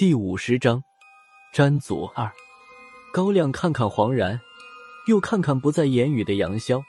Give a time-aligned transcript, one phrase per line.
[0.00, 0.82] 第五十章，
[1.52, 2.32] 詹祖二。
[3.12, 4.40] 高亮看看黄然，
[5.06, 6.82] 又看看不再言语的杨潇，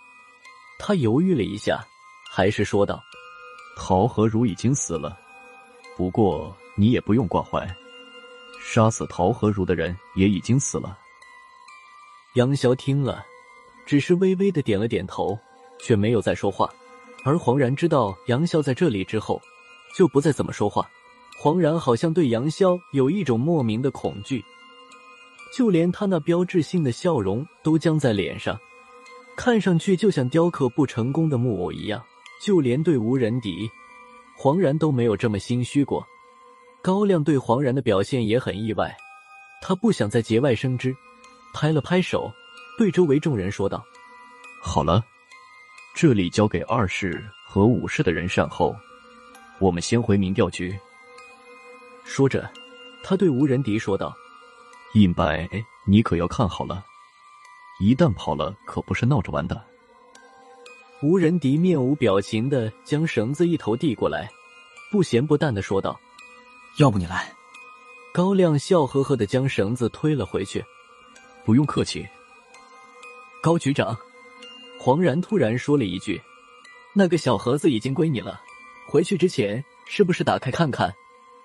[0.80, 1.86] 他犹豫了一下，
[2.32, 3.04] 还是说道
[3.76, 5.20] ：“陶和如已经死了，
[5.98, 7.68] 不过你也不用挂怀，
[8.64, 10.98] 杀死陶和如的人也已经死了。”
[12.36, 13.26] 杨潇听了，
[13.86, 15.38] 只是微微的点了点头，
[15.82, 16.74] 却没有再说话。
[17.26, 19.42] 而黄然知道杨潇在这里之后，
[19.98, 20.90] 就不再怎么说话。
[21.44, 24.46] 黄然好像对杨潇有一种莫名的恐惧，
[25.52, 28.56] 就连他那标志性的笑容都僵在脸上，
[29.36, 32.00] 看上去就像雕刻不成功的木偶一样。
[32.44, 33.68] 就连对吴仁迪，
[34.38, 36.06] 黄然都没有这么心虚过。
[36.80, 38.96] 高亮对黄然的表现也很意外，
[39.64, 40.96] 他不想再节外生枝，
[41.56, 42.32] 拍了拍手，
[42.78, 43.84] 对周围众人说道
[44.62, 45.04] ：“好了，
[45.96, 48.76] 这里交给二世和五世的人善后，
[49.58, 50.72] 我们先回民调局。”
[52.04, 52.50] 说着，
[53.04, 54.16] 他对吴仁迪说道
[54.94, 55.50] ：“印白，
[55.86, 56.84] 你可要看好了，
[57.80, 59.64] 一旦跑了，可不是闹着玩的。”
[61.02, 64.30] 吴仁迪面无表情的将绳子一头递过来，
[64.92, 66.00] 不咸不淡的说道
[66.78, 67.34] ：“要不你来。”
[68.14, 70.64] 高亮笑呵呵的将绳子推了回去
[71.46, 72.06] ：“不用客气。”
[73.42, 73.98] 高局长，
[74.80, 76.22] 黄然突然说了一句
[76.94, 78.40] ：“那个小盒子已经归你了，
[78.88, 80.94] 回去之前是不是打开看看？”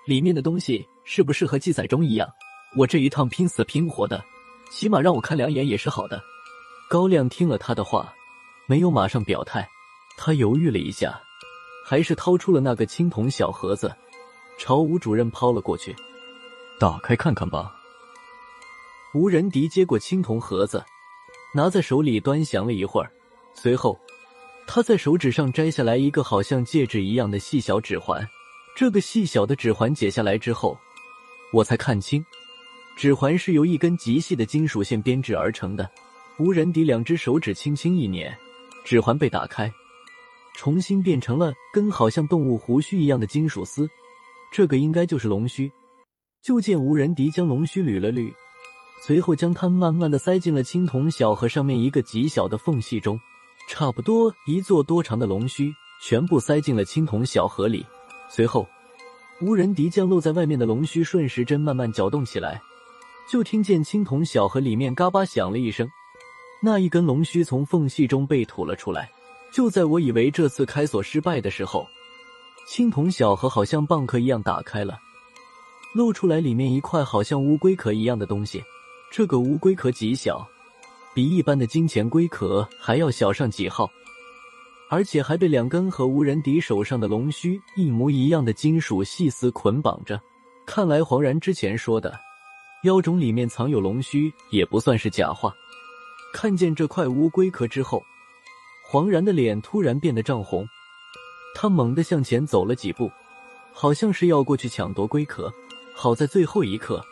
[0.07, 2.29] 里面的东西是不是和记载中一样？
[2.77, 4.23] 我这一趟拼死拼活的，
[4.71, 6.23] 起码让我看两眼也是好的。
[6.89, 8.13] 高亮听了他的话，
[8.67, 9.67] 没有马上表态，
[10.17, 11.21] 他犹豫了一下，
[11.85, 13.93] 还是掏出了那个青铜小盒子，
[14.57, 15.93] 朝吴主任抛了过去。
[16.79, 17.75] 打开看看吧。
[19.13, 20.81] 吴仁迪接过青铜盒子，
[21.53, 23.11] 拿在手里端详了一会儿，
[23.53, 23.99] 随后
[24.65, 28.25] 他在手指上摘下来一个好像戒指一样的细小指环。
[28.77, 30.77] 这个细小的指环解下来之后，
[31.51, 32.23] 我才看清，
[32.95, 35.89] 指环是由一根极细的金属线编制而成的。
[36.37, 38.37] 吴仁迪两只手指轻轻一捻，
[38.85, 39.73] 指环被打开，
[40.55, 43.89] 重新变成了根好像动物胡须一样的金属丝。
[44.51, 45.71] 这个应该就是龙须。
[46.43, 48.31] 就见吴仁迪将龙须捋了捋，
[49.01, 53.19] 随后将它慢慢的塞进了青铜小盒上面一个极小的缝隙中，
[53.67, 57.83] 差不多一座多长的龙须全部塞进了青铜小盒里。
[58.29, 58.67] 随后，
[59.39, 62.59] 无人敌将露在外面的龙须顺时针慢慢搅动起来，
[63.29, 65.87] 就听见青铜小盒里面嘎巴响了一声，
[66.61, 69.11] 那一根龙须从缝隙中被吐了出来。
[69.51, 71.87] 就在我以为这次开锁失败的时候，
[72.67, 74.97] 青铜小盒好像蚌壳一样打开了，
[75.93, 78.63] 露出来里面一块好像乌龟壳一样的东西。
[79.11, 80.45] 这个乌龟壳极小，
[81.13, 83.87] 比一般的金钱龟壳还要小上几号。
[84.89, 90.19] 而且还被两根和吴仁迪手上的龙须一模一样的金属细丝捆绑着。
[90.65, 92.17] 看来黄然之前说的
[92.83, 95.53] 妖种里面藏有龙须也不算是假话。
[96.33, 98.01] 看见这块乌龟壳之后，
[98.85, 100.67] 黄然的脸突然变得涨红，
[101.55, 103.09] 他猛地向前走了几步，
[103.73, 105.51] 好像是要过去抢夺龟壳。
[105.95, 107.03] 好在最后一刻，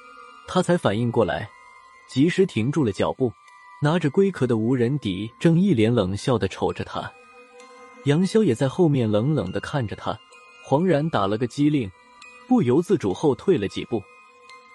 [0.47, 1.49] 他才反应过来，
[2.07, 3.31] 及时停住了脚步。
[3.81, 7.11] 拿着龟壳的吴仁迪正一脸冷笑的瞅着他。
[8.05, 10.17] 杨潇也在后面冷冷的看着他，
[10.63, 11.91] 恍然打了个机灵，
[12.47, 14.01] 不由自主后退了几步。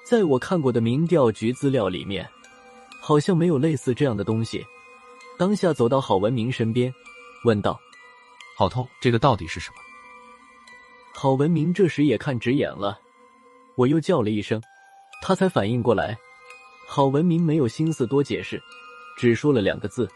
[0.05, 2.29] 在我看过的民调局资料里面，
[3.01, 4.67] 好像没有类似这样的东西。
[5.39, 6.93] 当下走到郝文明身边，
[7.45, 7.81] 问道
[8.59, 9.77] ：“好透，这个到底是什么？”
[11.15, 12.99] 郝文明这时也看直眼了，
[13.77, 14.61] 我又叫了一声，
[15.23, 16.19] 他才反应过来。
[16.89, 18.61] 郝文明没有心思多解释，
[19.17, 20.11] 只说了两个字：“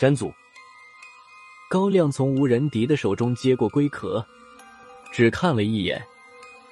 [0.00, 0.32] 詹祖。”
[1.70, 4.26] 高亮从吴仁迪的手中接过龟壳，
[5.12, 6.04] 只看了一眼，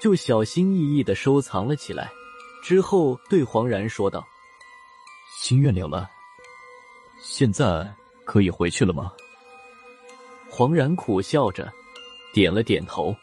[0.00, 2.10] 就小心翼翼的收藏了起来。
[2.64, 4.26] 之后对黄然说道
[5.38, 6.10] ：“心愿了了，
[7.22, 7.88] 现在
[8.24, 9.12] 可以回去了吗？”
[10.50, 11.72] 黄然苦笑着，
[12.34, 13.14] 点了点头。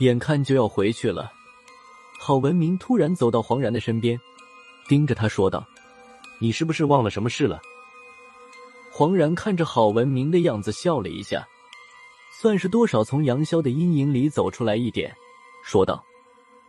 [0.00, 1.32] 眼看就要回去了，
[2.18, 4.20] 郝文明突然走到黄然的身边，
[4.88, 5.64] 盯着他说道
[6.40, 7.60] ：“你是不是忘了什么事了？”
[8.98, 11.46] 黄然看着郝文明的样子，笑了一下，
[12.40, 15.14] 算是多少从杨潇的阴影里走出来一点，
[15.62, 16.02] 说道：“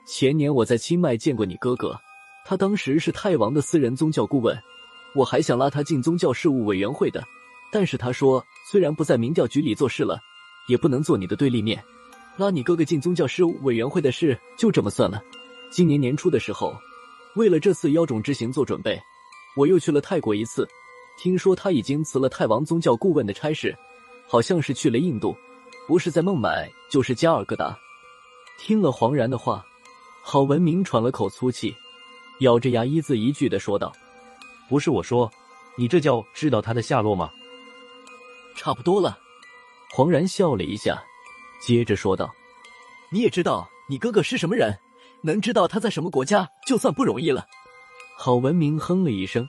[0.05, 1.97] 前年我在清迈见过你哥哥，
[2.45, 4.61] 他当时是泰王的私人宗教顾问，
[5.15, 7.23] 我还想拉他进宗教事务委员会的，
[7.71, 10.19] 但是他说虽然不在民调局里做事了，
[10.67, 11.81] 也不能做你的对立面，
[12.35, 15.23] 拉你哥哥进宗教事务委员会的事就这么算了。
[15.71, 16.75] 今年年初的时候，
[17.37, 19.01] 为了这次妖种之行做准备，
[19.55, 20.67] 我又去了泰国一次。”
[21.17, 23.75] 听说他已经辞了泰王宗教顾问的差事，
[24.27, 25.35] 好像是去了印度，
[25.87, 27.77] 不是在孟买就是加尔各答。
[28.59, 29.65] 听了黄然的话，
[30.23, 31.75] 郝文明喘了口粗气，
[32.39, 33.91] 咬着牙一字一句的说道
[34.69, 35.31] ：“不是我说，
[35.75, 37.31] 你这叫知道他的下落吗？”
[38.55, 39.17] 差不多了。
[39.93, 41.01] 黄然笑了一下，
[41.61, 42.33] 接着说道
[43.09, 44.77] ：“你也知道你哥哥是什么人，
[45.21, 47.45] 能知道他在什么国家，就算不容易了。”
[48.17, 49.47] 郝文明哼了一声，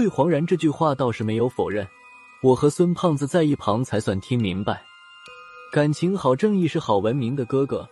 [0.00, 1.86] 对黄然这句话倒是没有否认。
[2.40, 4.82] 我和孙胖子在一旁才算听明白，
[5.70, 7.86] 感情好正义是郝文明的哥哥，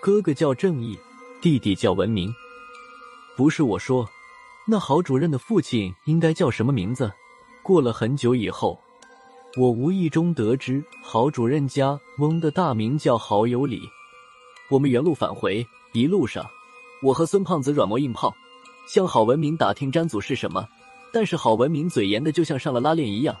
[0.00, 0.98] 哥哥叫正义，
[1.42, 2.32] 弟弟叫文明。
[3.36, 4.08] 不是我说，
[4.66, 7.12] 那郝主任的父亲应该叫什么名字？
[7.62, 8.80] 过了很久以后。
[9.58, 13.82] 我无意中得知，郝主任家翁的大名叫郝有礼。
[14.70, 15.62] 我们原路返回，
[15.92, 16.42] 一路上，
[17.02, 18.34] 我和孙胖子软磨硬泡，
[18.88, 20.66] 向郝文明打听詹祖是什么。
[21.12, 23.36] 但是郝文明嘴严的就像上了拉链一样，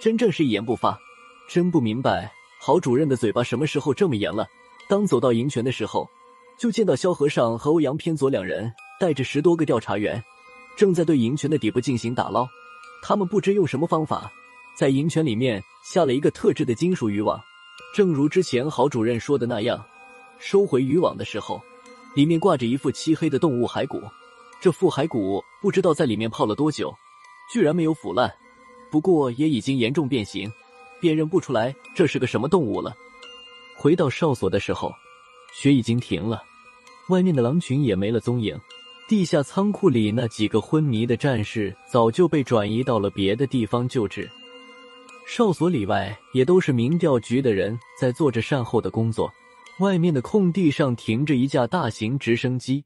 [0.00, 0.98] 真正是一言不发。
[1.48, 4.46] 真不明白郝主任的嘴巴什么时候这么严了。
[4.88, 6.08] 当走到银泉的时候，
[6.58, 10.22] 就见到萧和尚和欧阳偏左两人带着十多个调查员，
[10.76, 12.46] 正在对银泉的底部进行打捞。
[13.02, 14.30] 他们不知用什么方法。
[14.76, 17.40] 在银泉里面下了一个特制的金属渔网，
[17.94, 19.82] 正如之前郝主任说的那样，
[20.38, 21.62] 收回渔网的时候，
[22.14, 24.02] 里面挂着一副漆黑的动物骸骨。
[24.60, 26.94] 这副骸骨不知道在里面泡了多久，
[27.52, 28.32] 居然没有腐烂，
[28.90, 30.50] 不过也已经严重变形，
[31.00, 32.94] 辨认不出来这是个什么动物了。
[33.76, 34.92] 回到哨所的时候，
[35.54, 36.42] 雪已经停了，
[37.08, 38.58] 外面的狼群也没了踪影，
[39.08, 44.28] 地下仓库里那几个昏迷的战士早就被转移到了别的地方救治。
[45.26, 49.32] 哨所里外也都是民调局的人在做着善后的工作。
[49.80, 52.82] 外面的空地上停着一架大型直升机，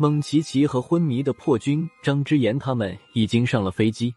[0.00, 4.14] 蒙奇奇和昏迷的破军张之言他们已经上了飞机。